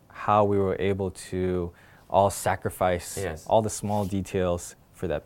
how 0.09 0.43
we 0.43 0.57
were 0.57 0.75
able 0.79 1.11
to 1.11 1.71
all 2.09 2.29
sacrifice 2.29 3.17
Yes. 3.17 3.45
all 3.47 3.61
the 3.61 3.69
small 3.69 4.05
details 4.05 4.75
for 4.93 5.07
that 5.07 5.23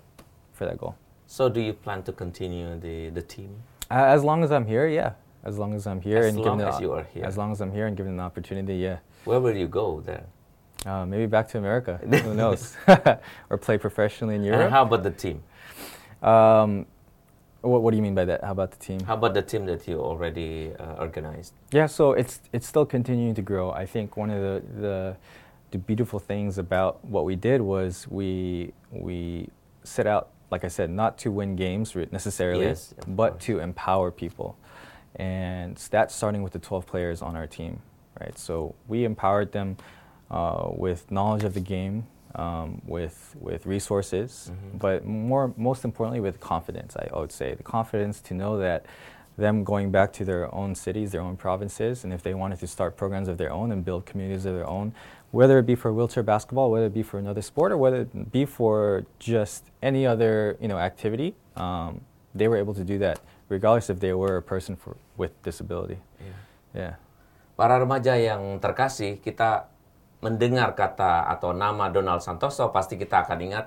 for 0.53 0.65
that 0.65 0.77
goal. 0.77 0.95
So 1.25 1.49
do 1.49 1.59
you 1.61 1.73
plan 1.73 2.03
to 2.03 2.11
continue 2.11 2.77
the, 2.79 3.09
the 3.09 3.21
team? 3.21 3.63
Uh, 3.89 3.95
As 3.95 4.23
long 4.23 4.43
as 4.43 4.51
I'm 4.51 4.65
here, 4.67 4.87
yeah. 4.87 5.13
As 5.43 5.57
long 5.57 5.73
as 5.73 5.87
I'm 5.87 6.01
here 6.01 6.19
As 6.19 6.27
and 6.27 6.37
long 6.37 6.57
given 6.57 6.67
as 6.67 6.75
the, 6.77 6.81
you 6.83 6.91
are 6.93 7.03
here. 7.13 7.25
As 7.25 7.37
long 7.37 7.51
as 7.51 7.61
I'm 7.61 7.71
here 7.71 7.87
and 7.87 7.97
given 7.97 8.13
an 8.13 8.19
opportunity, 8.19 8.75
yeah. 8.75 8.99
Where 9.25 9.39
will 9.39 9.55
you 9.55 9.67
go 9.67 10.01
there? 10.01 10.25
Uh, 10.85 11.05
maybe 11.05 11.25
back 11.25 11.47
to 11.49 11.57
America. 11.57 11.97
Who 12.23 12.33
knows? 12.33 12.75
or 13.49 13.57
play 13.57 13.77
professionally 13.77 14.35
in 14.35 14.43
Europe. 14.43 14.61
And 14.61 14.71
how 14.71 14.83
about 14.83 15.03
the 15.03 15.11
team? 15.11 15.43
Um, 16.21 16.85
what, 17.61 17.81
what 17.83 17.91
do 17.91 17.97
you 17.97 18.03
mean 18.03 18.15
by 18.15 18.25
that? 18.25 18.43
How 18.43 18.51
about 18.51 18.71
the 18.71 18.77
team? 18.77 18.99
How 19.01 19.13
about 19.15 19.33
the 19.33 19.41
team 19.41 19.65
that 19.67 19.87
you 19.87 19.99
already 19.99 20.73
uh, 20.79 20.95
organized? 20.99 21.53
Yeah, 21.71 21.85
so 21.85 22.13
it's 22.13 22.41
it's 22.51 22.67
still 22.67 22.85
continuing 22.85 23.35
to 23.35 23.41
grow. 23.41 23.71
I 23.71 23.85
think 23.85 24.17
one 24.17 24.31
of 24.31 24.41
the, 24.41 24.81
the 24.81 25.17
the 25.71 25.77
beautiful 25.77 26.19
things 26.19 26.57
about 26.57 27.03
what 27.05 27.25
we 27.25 27.35
did 27.35 27.61
was 27.61 28.07
we 28.09 28.73
we 28.91 29.49
set 29.83 30.07
out, 30.07 30.29
like 30.51 30.63
I 30.63 30.67
said, 30.67 30.89
not 30.89 31.17
to 31.19 31.31
win 31.31 31.55
games 31.55 31.95
necessarily, 32.11 32.65
Yes, 32.65 32.93
but 33.07 33.31
course. 33.33 33.43
to 33.45 33.59
empower 33.59 34.11
people, 34.11 34.57
and 35.15 35.75
that's 35.91 36.15
starting 36.15 36.41
with 36.43 36.53
the 36.53 36.59
12 36.59 36.85
players 36.85 37.21
on 37.21 37.35
our 37.35 37.47
team, 37.47 37.79
right? 38.19 38.37
So 38.37 38.75
we 38.87 39.03
empowered 39.05 39.51
them 39.51 39.77
uh, 40.29 40.69
with 40.71 41.11
knowledge 41.11 41.43
of 41.43 41.53
the 41.53 41.59
game, 41.59 42.07
um, 42.35 42.81
with 42.85 43.35
with 43.41 43.65
resources, 43.65 44.51
Mhm. 44.53 44.79
but 44.79 45.05
more 45.05 45.53
most 45.57 45.83
importantly 45.83 46.21
with 46.21 46.39
confidence. 46.39 46.95
I 46.95 47.09
would 47.19 47.31
say 47.33 47.53
the 47.53 47.63
confidence 47.63 48.21
to 48.21 48.33
know 48.33 48.57
that 48.59 48.85
them 49.37 49.63
going 49.63 49.91
back 49.91 50.13
to 50.13 50.23
their 50.25 50.53
own 50.53 50.75
cities, 50.75 51.11
their 51.11 51.21
own 51.21 51.35
provinces, 51.35 52.03
and 52.05 52.13
if 52.13 52.21
they 52.23 52.33
wanted 52.33 52.59
to 52.59 52.67
start 52.67 52.95
programs 52.95 53.27
of 53.27 53.37
their 53.37 53.51
own 53.51 53.71
and 53.71 53.83
build 53.83 54.05
communities 54.05 54.45
of 54.45 54.53
their 54.55 54.67
own, 54.69 54.93
whether 55.31 55.57
it 55.59 55.65
be 55.65 55.75
for 55.75 55.91
wheelchair 55.91 56.23
basketball, 56.23 56.71
whether 56.71 56.85
it 56.85 56.93
be 56.93 57.03
for 57.03 57.17
another 57.17 57.41
sport, 57.41 57.71
or 57.73 57.77
whether 57.77 58.01
it 58.01 58.31
be 58.31 58.45
for 58.45 59.05
just 59.19 59.65
any 59.81 60.05
other 60.05 60.57
you 60.61 60.67
know 60.69 60.77
activity, 60.77 61.35
um, 61.57 61.99
they 62.33 62.47
were 62.47 62.57
able 62.57 62.73
to 62.73 62.83
do 62.85 62.97
that 62.99 63.19
regardless 63.51 63.91
if 63.91 63.99
they 63.99 64.15
were 64.15 64.39
a 64.39 64.45
person 64.45 64.79
for, 64.79 64.95
with 65.19 65.35
disability. 65.43 65.99
Yeah. 66.23 66.39
Yeah. 66.71 66.95
Para 67.59 67.75
remaja 67.83 68.15
yang 68.15 68.63
terkasih, 68.63 69.19
kita 69.19 69.67
mendengar 70.23 70.71
kata 70.71 71.27
atau 71.27 71.51
nama 71.51 71.91
Donald 71.91 72.23
Santoso, 72.23 72.71
pasti 72.71 72.95
kita 72.95 73.27
akan 73.27 73.39
ingat 73.43 73.65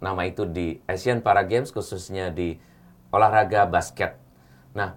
nama 0.00 0.24
itu 0.24 0.48
di 0.48 0.80
Asian 0.88 1.20
Para 1.20 1.44
Games, 1.44 1.68
khususnya 1.68 2.32
di 2.32 2.56
olahraga 3.12 3.68
basket. 3.68 4.16
Nah, 4.72 4.96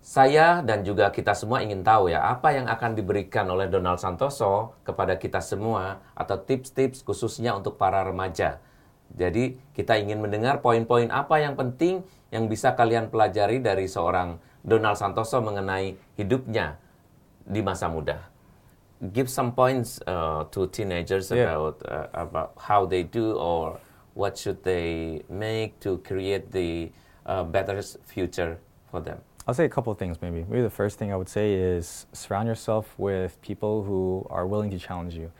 saya 0.00 0.64
dan 0.64 0.86
juga 0.86 1.12
kita 1.12 1.36
semua 1.36 1.60
ingin 1.60 1.84
tahu 1.84 2.08
ya, 2.08 2.24
apa 2.24 2.56
yang 2.56 2.70
akan 2.70 2.96
diberikan 2.96 3.44
oleh 3.50 3.68
Donald 3.68 4.00
Santoso 4.00 4.78
kepada 4.86 5.18
kita 5.18 5.42
semua, 5.42 6.00
atau 6.16 6.38
tips-tips 6.40 7.02
khususnya 7.02 7.52
untuk 7.58 7.76
para 7.76 8.00
remaja. 8.06 8.62
Jadi, 9.16 9.58
kita 9.74 9.98
ingin 9.98 10.22
mendengar 10.22 10.62
poin-poin 10.62 11.10
apa 11.10 11.42
yang 11.42 11.58
penting 11.58 12.02
yang 12.30 12.46
bisa 12.46 12.78
kalian 12.78 13.10
pelajari 13.10 13.58
dari 13.58 13.90
seorang 13.90 14.38
Donald 14.62 14.94
Santoso 14.94 15.42
mengenai 15.42 15.98
hidupnya 16.14 16.78
di 17.42 17.58
masa 17.64 17.90
muda. 17.90 18.30
Give 19.00 19.26
some 19.26 19.56
points 19.56 19.98
uh, 20.04 20.44
to 20.52 20.68
teenagers 20.68 21.32
Yeah. 21.32 21.56
about 21.56 21.80
uh, 21.88 22.06
about 22.12 22.50
how 22.60 22.84
they 22.84 23.00
do 23.02 23.32
or 23.34 23.80
what 24.12 24.36
should 24.36 24.60
they 24.62 25.24
make 25.32 25.80
to 25.80 25.96
create 26.04 26.52
the 26.52 26.92
uh, 27.24 27.42
better 27.42 27.80
future 28.04 28.60
for 28.92 29.00
them. 29.00 29.24
I'll 29.48 29.56
say 29.56 29.64
a 29.64 29.72
couple 29.72 29.90
of 29.90 29.98
things 29.98 30.20
maybe. 30.20 30.44
Maybe 30.44 30.60
the 30.60 30.70
first 30.70 31.00
thing 31.00 31.10
I 31.10 31.16
would 31.16 31.32
say 31.32 31.56
is 31.56 32.04
surround 32.12 32.46
yourself 32.46 32.92
with 33.00 33.40
people 33.40 33.82
who 33.88 34.28
are 34.28 34.44
willing 34.46 34.68
to 34.70 34.78
challenge 34.78 35.16
you. 35.16 35.32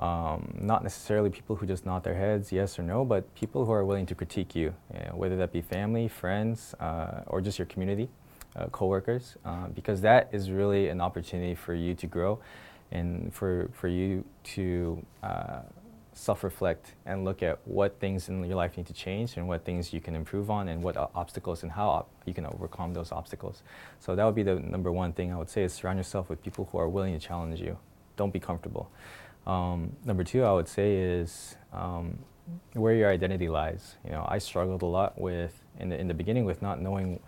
Um, 0.00 0.54
not 0.58 0.82
necessarily 0.82 1.28
people 1.28 1.56
who 1.56 1.66
just 1.66 1.84
nod 1.84 2.04
their 2.04 2.14
heads, 2.14 2.50
yes 2.50 2.78
or 2.78 2.82
no, 2.82 3.04
but 3.04 3.32
people 3.34 3.66
who 3.66 3.72
are 3.72 3.84
willing 3.84 4.06
to 4.06 4.14
critique 4.14 4.56
you, 4.56 4.74
whether 5.12 5.36
that 5.36 5.52
be 5.52 5.60
family, 5.60 6.08
friends, 6.08 6.74
uh, 6.80 7.20
or 7.26 7.42
just 7.42 7.58
your 7.58 7.66
community, 7.66 8.08
uh, 8.56 8.66
coworkers, 8.72 9.36
uh, 9.44 9.68
because 9.68 10.00
that 10.00 10.30
is 10.32 10.50
really 10.50 10.88
an 10.88 11.02
opportunity 11.02 11.54
for 11.54 11.74
you 11.74 11.94
to 11.94 12.06
grow 12.06 12.38
and 12.90 13.32
for, 13.34 13.68
for 13.74 13.88
you 13.88 14.24
to 14.42 15.04
uh, 15.22 15.60
self-reflect 16.14 16.94
and 17.04 17.24
look 17.24 17.42
at 17.42 17.58
what 17.66 18.00
things 18.00 18.28
in 18.30 18.42
your 18.44 18.56
life 18.56 18.76
need 18.78 18.86
to 18.86 18.92
change 18.94 19.36
and 19.36 19.46
what 19.46 19.64
things 19.64 19.92
you 19.92 20.00
can 20.00 20.16
improve 20.16 20.50
on 20.50 20.68
and 20.68 20.82
what 20.82 20.96
obstacles 21.14 21.62
and 21.62 21.72
how 21.72 21.88
op- 21.88 22.10
you 22.24 22.34
can 22.34 22.46
overcome 22.46 22.94
those 22.94 23.12
obstacles. 23.12 23.62
So 24.00 24.16
that 24.16 24.24
would 24.24 24.34
be 24.34 24.42
the 24.42 24.56
number 24.56 24.90
one 24.90 25.12
thing 25.12 25.30
I 25.30 25.36
would 25.36 25.50
say 25.50 25.62
is 25.62 25.72
surround 25.74 25.98
yourself 25.98 26.28
with 26.30 26.42
people 26.42 26.68
who 26.72 26.78
are 26.78 26.88
willing 26.88 27.12
to 27.12 27.20
challenge 27.20 27.60
you. 27.60 27.78
Don't 28.16 28.32
be 28.32 28.40
comfortable. 28.40 28.90
Um, 29.46 29.96
number 30.04 30.24
two, 30.24 30.44
I 30.44 30.52
would 30.52 30.68
say 30.68 30.96
is 30.96 31.56
um, 31.72 32.18
where 32.74 32.94
your 32.94 33.10
identity 33.10 33.48
lies. 33.48 33.96
You 34.04 34.10
know, 34.10 34.26
I 34.28 34.38
struggled 34.38 34.82
a 34.82 34.86
lot 34.86 35.20
with 35.20 35.62
in 35.78 35.88
the 35.88 35.98
in 35.98 36.08
the 36.08 36.14
beginning 36.14 36.44
with 36.44 36.62
not 36.62 36.80
knowing 36.80 37.20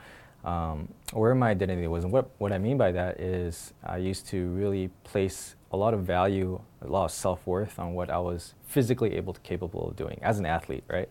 um, 0.44 0.88
where 1.12 1.34
my 1.34 1.50
identity 1.50 1.86
was, 1.86 2.04
and 2.04 2.12
what 2.12 2.30
what 2.38 2.52
I 2.52 2.58
mean 2.58 2.76
by 2.76 2.92
that 2.92 3.20
is 3.20 3.72
I 3.84 3.98
used 3.98 4.26
to 4.28 4.48
really 4.48 4.90
place 5.04 5.56
a 5.72 5.76
lot 5.76 5.94
of 5.94 6.00
value, 6.00 6.60
a 6.82 6.86
lot 6.86 7.06
of 7.06 7.12
self 7.12 7.46
worth 7.46 7.78
on 7.78 7.94
what 7.94 8.10
I 8.10 8.18
was 8.18 8.54
physically 8.66 9.16
able 9.16 9.32
to 9.32 9.40
capable 9.40 9.88
of 9.88 9.96
doing 9.96 10.18
as 10.22 10.38
an 10.38 10.46
athlete, 10.46 10.84
right? 10.88 11.08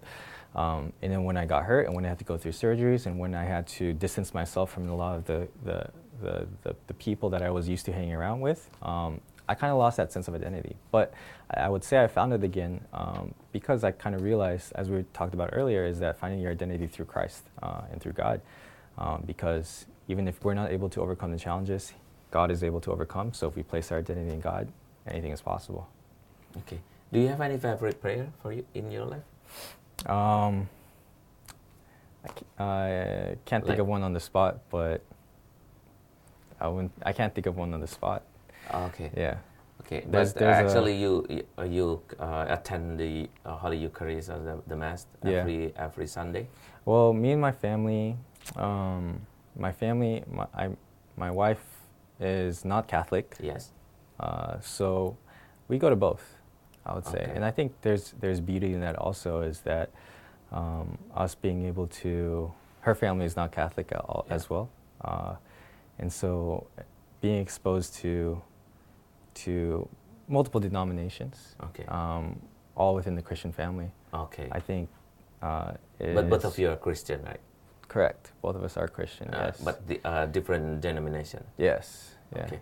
Um, 0.53 0.91
and 1.01 1.12
then 1.12 1.24
when 1.24 1.38
I 1.38 1.46
got 1.46 1.63
hurt, 1.63 1.88
and 1.88 1.96
when 1.96 2.05
I 2.05 2.10
had 2.10 2.20
to 2.20 2.25
go 2.25 2.38
through 2.38 2.51
surgeries, 2.51 3.05
and 3.05 3.17
when 3.17 3.34
I 3.34 3.46
had 3.46 3.67
to 3.67 3.93
distance 3.93 4.34
myself 4.34 4.72
from 4.72 4.89
a 4.89 4.96
lot 4.96 5.15
of 5.15 5.25
the 5.25 5.48
the 5.63 5.89
the, 6.22 6.75
the, 6.86 6.93
people 6.93 7.31
that 7.31 7.41
I 7.41 7.50
was 7.50 7.67
used 7.67 7.86
to 7.86 7.91
hanging 7.91 8.13
around 8.13 8.41
with, 8.41 8.70
um, 8.84 9.22
I 9.51 9.53
kind 9.53 9.70
of 9.70 9.77
lost 9.77 9.98
that 9.98 10.13
sense 10.13 10.29
of 10.29 10.34
identity. 10.34 10.77
But 10.91 11.13
I 11.53 11.67
would 11.67 11.84
say 11.84 12.01
I 12.01 12.08
found 12.08 12.31
it 12.31 12.41
again 12.41 12.79
um, 12.93 13.34
because 13.51 13.84
I 13.84 13.91
kind 13.91 14.15
of 14.15 14.22
realized, 14.22 14.72
as 14.75 14.89
we 14.89 15.03
talked 15.12 15.34
about 15.34 15.50
earlier, 15.51 15.86
is 15.86 16.00
that 16.00 16.17
finding 16.17 16.39
your 16.39 16.51
identity 16.51 16.88
through 16.88 17.05
Christ 17.05 17.43
uh, 17.62 17.81
and 17.91 18.00
through 18.01 18.13
God. 18.13 18.39
Um, 18.98 19.24
because 19.27 19.88
even 20.08 20.25
if 20.29 20.41
we're 20.46 20.53
not 20.53 20.72
able 20.72 20.88
to 20.91 21.01
overcome 21.01 21.34
the 21.34 21.38
challenges, 21.38 21.91
God 22.31 22.50
is 22.50 22.63
able 22.63 22.79
to 22.79 22.91
overcome. 22.93 23.34
So 23.34 23.50
if 23.50 23.58
we 23.58 23.63
place 23.63 23.91
our 23.91 23.98
identity 23.98 24.31
in 24.31 24.39
God, 24.39 24.70
anything 25.05 25.31
is 25.34 25.41
possible. 25.41 25.89
Okay. 26.60 26.79
Do 27.12 27.20
you 27.20 27.27
have 27.27 27.41
any 27.41 27.58
favorite 27.58 28.01
prayer 28.01 28.27
for 28.41 28.53
you 28.53 28.65
in 28.74 28.89
your 28.89 29.03
life? 29.05 30.08
Um, 30.10 30.70
I, 32.24 32.27
ca- 32.29 32.63
I 32.63 33.36
can't 33.43 33.65
think 33.65 33.72
Like- 33.72 33.79
of 33.79 33.88
one 33.88 34.01
on 34.03 34.13
the 34.13 34.22
spot, 34.22 34.60
but 34.70 35.01
I 36.62 36.70
wouldn't, 36.70 36.93
I 37.03 37.12
can't 37.12 37.36
think 37.36 37.48
of 37.48 37.58
one 37.58 37.74
on 37.74 37.81
the 37.81 37.88
spot. 37.88 38.24
Okay. 38.74 39.12
Yeah. 39.15 39.38
Okay. 39.82 40.03
There's- 40.08 40.34
but 40.34 40.39
there's 40.39 40.58
actually, 40.72 40.96
you 40.96 41.25
you, 41.30 41.44
uh, 41.58 41.63
you 41.63 42.01
uh, 42.20 42.46
attend 42.50 43.00
the 43.00 43.30
uh, 43.46 43.56
Holy 43.58 43.77
Eucharist 43.77 44.30
or 44.30 44.39
the, 44.39 44.62
the 44.68 44.75
Mass 44.75 45.06
Yeah. 45.24 45.39
every 45.41 45.74
every 45.75 46.08
Sunday. 46.08 46.48
Well, 46.86 47.13
me 47.13 47.32
and 47.32 47.41
my 47.41 47.51
family, 47.51 48.15
um, 48.56 49.22
my 49.56 49.72
family, 49.72 50.24
my, 50.32 50.48
I, 50.53 50.70
my 51.18 51.30
wife 51.32 51.63
is 52.20 52.63
not 52.65 52.88
Catholic, 52.88 53.36
Yes. 53.39 53.72
uh, 54.20 54.60
so 54.62 55.18
we 55.68 55.77
go 55.77 55.89
to 55.89 55.96
both. 55.96 56.24
I 56.86 56.94
would 56.96 57.06
say, 57.06 57.22
Okay. 57.22 57.32
and 57.36 57.46
I 57.46 57.51
think 57.51 57.74
there's 57.82 58.13
there's 58.20 58.39
beauty 58.41 58.74
in 58.74 58.82
that 58.82 58.96
also 58.96 59.41
is 59.41 59.62
that 59.62 59.89
um, 60.51 60.98
us 61.15 61.36
being 61.36 61.65
able 61.65 61.88
to. 62.01 62.51
Her 62.82 62.96
family 62.96 63.25
is 63.25 63.36
not 63.36 63.51
Catholic 63.51 63.91
at 63.91 64.01
all, 64.10 64.25
Yeah. 64.27 64.36
as 64.36 64.50
well, 64.50 64.70
uh, 65.06 65.36
and 66.00 66.12
so 66.12 66.65
being 67.22 67.38
exposed 67.41 67.94
to 68.01 68.41
to 69.33 69.88
multiple 70.27 70.59
denominations, 70.61 71.55
Okay. 71.71 71.85
um, 71.88 72.39
all 72.75 72.95
within 72.95 73.15
the 73.15 73.21
Christian 73.21 73.51
family, 73.51 73.91
okay. 74.13 74.47
I 74.51 74.59
think. 74.59 74.89
Uh, 75.41 75.73
but 75.97 76.29
both 76.29 76.45
of 76.45 76.57
you 76.57 76.69
are 76.69 76.77
Christian, 76.77 77.21
right? 77.25 77.41
Correct. 77.89 78.31
Both 78.41 78.55
of 78.55 78.63
us 78.63 78.77
are 78.77 78.88
Christian. 78.88 79.33
Uh, 79.33 79.51
yes. 79.51 79.59
But 79.59 79.83
the, 79.88 80.00
uh, 80.05 80.25
different 80.31 80.79
denomination. 80.81 81.43
yes. 81.57 82.15
Yeah. 82.31 82.47
Okay. 82.47 82.59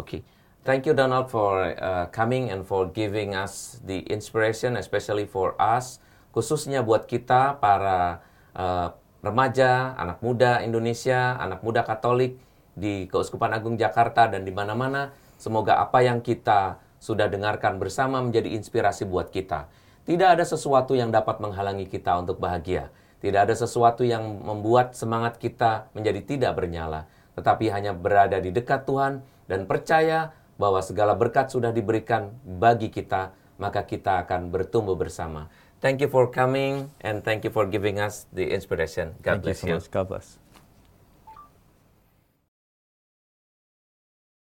Okay. 0.00 0.20
Thank 0.66 0.82
you, 0.82 0.98
Donald, 0.98 1.30
for 1.30 1.62
uh, 1.78 2.10
coming 2.10 2.50
and 2.50 2.66
for 2.66 2.90
giving 2.90 3.38
us 3.38 3.78
the 3.86 4.02
inspiration, 4.10 4.74
especially 4.74 5.22
for 5.22 5.54
us, 5.62 6.02
khususnya 6.34 6.82
buat 6.82 7.06
kita 7.06 7.62
para 7.62 8.18
uh, 8.58 8.90
remaja, 9.22 9.94
anak 9.94 10.18
muda 10.26 10.58
Indonesia, 10.66 11.38
anak 11.38 11.62
muda 11.62 11.86
Katolik 11.86 12.34
di 12.74 13.06
Keuskupan 13.06 13.54
Agung 13.54 13.78
Jakarta 13.78 14.26
dan 14.26 14.42
di 14.42 14.50
mana-mana. 14.50 15.14
Semoga 15.36 15.80
apa 15.80 16.00
yang 16.00 16.24
kita 16.24 16.80
sudah 16.96 17.28
dengarkan 17.28 17.76
bersama 17.76 18.18
menjadi 18.24 18.56
inspirasi 18.56 19.04
buat 19.04 19.28
kita. 19.28 19.68
Tidak 20.08 20.38
ada 20.38 20.44
sesuatu 20.46 20.96
yang 20.96 21.12
dapat 21.12 21.38
menghalangi 21.42 21.86
kita 21.86 22.16
untuk 22.16 22.40
bahagia. 22.40 22.88
Tidak 23.20 23.48
ada 23.48 23.54
sesuatu 23.56 24.06
yang 24.06 24.22
membuat 24.22 24.94
semangat 24.94 25.40
kita 25.40 25.88
menjadi 25.96 26.20
tidak 26.22 26.52
bernyala, 26.54 27.10
tetapi 27.34 27.72
hanya 27.72 27.90
berada 27.90 28.38
di 28.38 28.54
dekat 28.54 28.86
Tuhan 28.86 29.24
dan 29.50 29.66
percaya 29.66 30.30
bahwa 30.56 30.80
segala 30.80 31.12
berkat 31.16 31.52
sudah 31.52 31.72
diberikan 31.72 32.32
bagi 32.44 32.88
kita, 32.88 33.32
maka 33.60 33.84
kita 33.84 34.24
akan 34.24 34.52
bertumbuh 34.52 34.96
bersama. 34.96 35.48
Thank 35.80 36.00
you 36.00 36.08
for 36.08 36.32
coming 36.32 36.88
and 37.04 37.20
thank 37.20 37.44
you 37.44 37.52
for 37.52 37.68
giving 37.68 38.00
us 38.00 38.24
the 38.32 38.48
inspiration. 38.56 39.12
God 39.20 39.44
Thank 39.44 39.52
you 39.52 39.52
bless 39.52 39.60
so 39.60 39.66
you. 39.68 39.76
much. 39.76 39.88
God 39.92 40.06
bless. 40.08 40.45